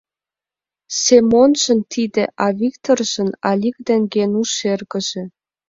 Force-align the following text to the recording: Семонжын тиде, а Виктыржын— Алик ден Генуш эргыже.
Семонжын 1.03 1.79
тиде, 1.93 2.23
а 2.43 2.45
Виктыржын— 2.59 3.29
Алик 3.49 3.77
ден 3.87 4.01
Генуш 4.13 4.51
эргыже. 4.73 5.23